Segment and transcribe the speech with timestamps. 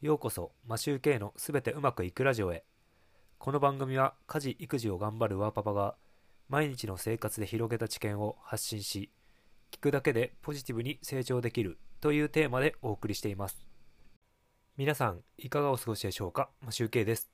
[0.00, 2.62] ようこそマシューケイのすべてうまくいくラジオへ。
[3.36, 5.96] この番組は家事育児を頑張るワーパパが
[6.48, 9.10] 毎日の生活で広げた知見を発信し
[9.72, 13.66] 聞くだけでポジティブに成長できるというテーマでお送りしています。
[14.76, 16.48] 皆さんいかがお過ごしでしょうか？
[16.64, 17.28] マシューケイです。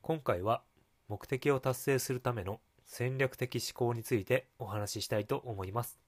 [0.00, 0.62] 今回は
[1.08, 5.98] 目的を達成するための戦略的思考についてお話ししたいと思います。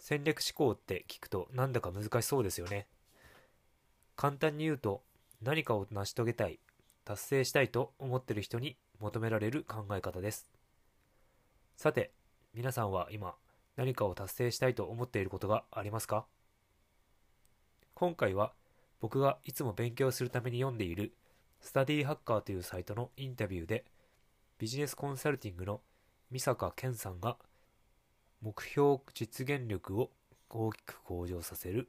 [0.00, 2.88] 戦略思考って聞くとなんだか難しそうですよね。
[4.20, 5.04] 簡単に言うと
[5.42, 6.58] 何かを成し遂げたい
[7.04, 10.50] 達成したいと思ってる人に求められる考え方です。
[11.76, 12.10] さて
[12.52, 13.36] 皆さんは今
[13.76, 16.26] 何かを達成したいと思っていることがありますか？
[17.94, 18.54] 今回は
[18.98, 21.14] 僕がいつも勉強するために読んでいる
[21.60, 23.84] スタディハッカーというサイトのインタビューで
[24.58, 25.80] ビジネスコンサルティングの
[26.32, 27.36] 三坂健さんが
[28.42, 30.10] 目標実現力を
[30.50, 31.88] 大きく向上させる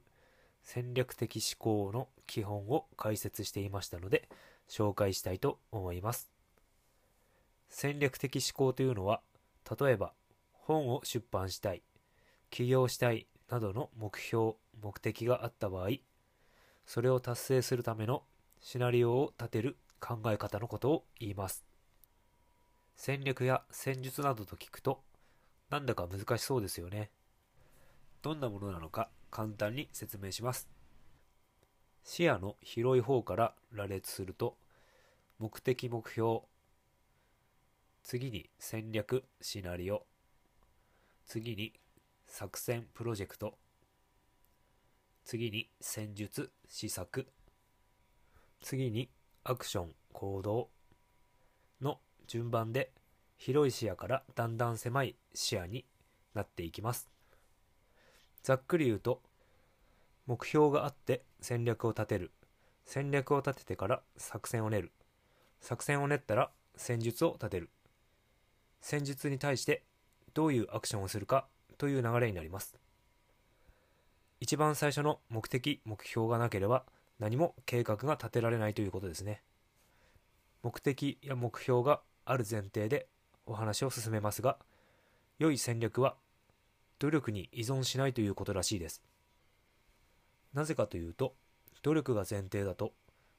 [0.72, 4.28] 戦略的思考の基本を解説していましたので
[4.68, 6.30] 紹介したいと思います。
[7.68, 9.20] 戦略的思考というのは
[9.80, 10.12] 例えば
[10.52, 11.82] 本を出版したい
[12.50, 15.88] 起業したいなどの目標目的があった場合
[16.86, 18.22] それを達成するための
[18.60, 21.64] シナリオを立てる考え方のことを言います。
[22.94, 25.02] 戦略や戦術などと聞くと
[25.68, 27.10] なんだか難しそうですよね。
[28.22, 30.68] どんなものなのか簡単に説明します。
[32.04, 34.56] 視野の広い方から羅列すると
[35.38, 36.40] 目的目標
[38.02, 40.04] 次に戦略シナリオ
[41.26, 41.72] 次に
[42.26, 43.54] 作戦プロジェクト
[45.24, 47.28] 次に戦術施策
[48.60, 49.08] 次に
[49.44, 50.68] アクション行動
[51.80, 52.90] の順番で
[53.36, 55.84] 広い視野からだんだん狭い視野に
[56.34, 57.19] なっていきます。
[58.42, 59.20] ざっくり言うと
[60.26, 62.30] 目標があって戦略を立てる。
[62.84, 64.92] 戦略を立ててから作戦を練る。
[65.60, 67.70] 作戦を練ったら戦術を立てる。
[68.80, 69.82] 戦術に対して
[70.32, 71.46] どういうアクションをするか
[71.78, 72.76] という流れになります。
[74.40, 76.84] 一番最初の目的目標がなければ
[77.18, 79.42] 何も計画が立てられないということですね。
[80.62, 83.08] 目的や目標がある前提で
[83.46, 84.58] お話を進めますが
[85.38, 86.16] 良い戦略は
[87.00, 89.02] 努力に依存しないということらしいです。
[90.54, 91.34] なぜかというと、
[91.82, 92.92] 努力が前提だと、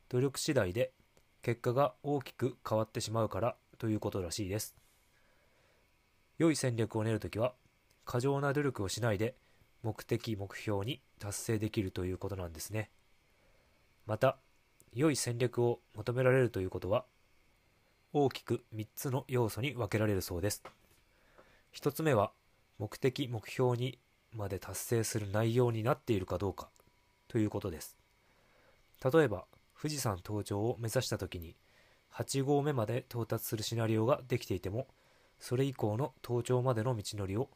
[0.10, 0.92] 努力次第で
[1.42, 4.76] 結果が大きく変わってしまうからということらしいです。
[6.40, 7.54] 良い戦略を練るときは、
[8.04, 9.36] 過剰な努力をしないで
[9.84, 12.90] 目的目標に達成できるということなんですね。
[14.08, 14.38] また、
[14.94, 17.06] 良い戦略を求められるということは、
[18.12, 20.64] 大きく3つの要素に分けられるそうです。
[21.74, 22.32] 1つ目は、
[22.82, 24.00] 目的目標に
[24.34, 26.68] まで達成する内容になっているかどうか
[27.28, 27.96] ということです。
[29.14, 29.46] 例えば
[29.80, 31.56] 富士山登頂を目指した時に
[32.12, 34.88] 8合目まで到達するシナリオができていても
[35.40, 37.50] それ以降の登頂までの道のりを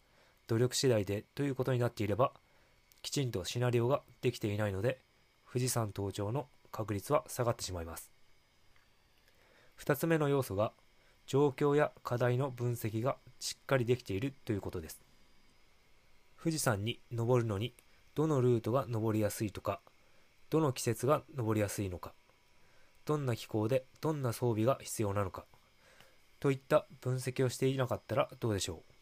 [0.46, 2.32] 努力次第でということになっていれば
[3.02, 5.00] きちんとシナリオができていないので
[5.52, 8.12] 富士山登頂の確率は下がってしまいます。
[9.80, 10.72] 2つ目の要素が
[11.26, 15.02] 状況や課題の分析がしっかりできているということです。
[16.46, 17.74] 富士山に登るのに
[18.14, 19.82] どのルートが登りやすいとか、
[20.52, 22.14] どの季節が登りやすいのか、
[23.04, 25.46] どんな気候でどんな装備が必要なのか、
[26.40, 28.94] といった分析をしていなかったらどうでしょう。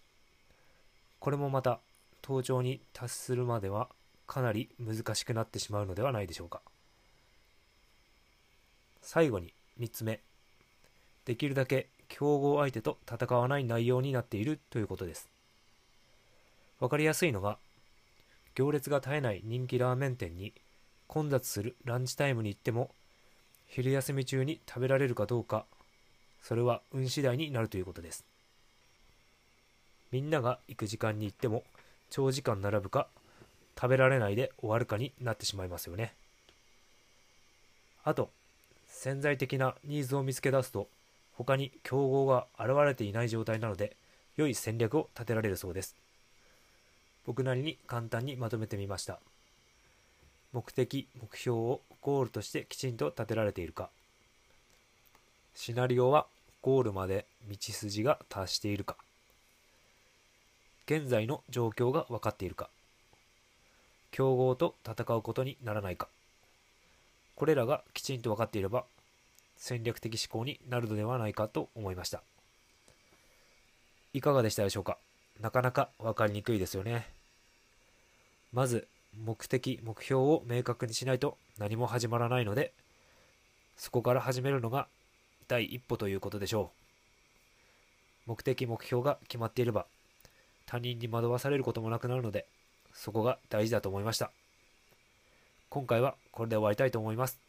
[1.20, 1.82] これもまた
[2.24, 3.90] 登頂に達するまでは
[4.26, 6.62] かなり難しくなってしまうのではないでしょうか。
[9.02, 10.22] 最後に3つ目。
[11.26, 15.33] できるだけ競合相手と戦わない内容になっているということです。
[16.80, 17.58] わかりやすいのが、
[18.56, 20.54] 行列が絶えない人気ラーメン店に
[21.08, 22.92] 混雑するランチタイムに行っても、
[23.68, 25.66] 昼休み中に食べられるかどうか、
[26.42, 28.26] それは運次第になるということです。
[30.12, 31.64] みんなが行く時間に行っても、
[32.10, 33.08] 長時間並ぶか、
[33.76, 36.14] 食べられないで終わるかになってしまいますよね。
[38.04, 38.30] あと、
[38.88, 40.88] 潜在的なニーズを見つけ出すと、
[41.34, 43.96] 他に競合が現れていない状態なので、
[44.36, 45.96] 良い戦略を立てられるそうです。
[47.26, 49.20] 僕なりに簡単にまとめてみました。
[50.52, 53.90] 目的目標をゴールとしてきちんと立てられているか。
[55.56, 56.28] シナリオは
[56.62, 58.96] ゴールまで道筋が達しているか。
[60.86, 62.70] 現在の状況が分かっているか。
[64.12, 66.08] 競合と戦うことにならないか。
[67.36, 68.84] これらがきちんと分かっていれば
[69.58, 72.22] 戦略的思考になるのではないかと思いました。
[74.14, 74.98] いかがでしたでしょうか？
[75.40, 77.08] なかなか分かりにくいですよね。
[78.52, 78.88] まず、
[79.18, 82.74] 目的目標を明確にしないと何も始まらないので
[83.78, 84.88] そこから始めるのが
[85.48, 86.72] 第一歩ということでしょ
[88.26, 88.30] う。
[88.30, 89.86] 目的目標が決まっていれば
[90.66, 92.46] 他人に惑わされることもなくなるので
[92.94, 94.32] そこが大事だと思いました。
[95.70, 97.40] 今回はこれで終わりたいと思います。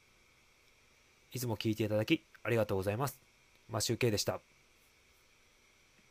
[1.32, 3.18] いつも聞いていただきありがとうございます。
[3.68, 4.53] マシュウケイでした。